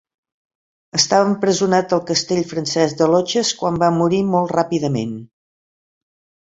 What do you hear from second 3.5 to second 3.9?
quan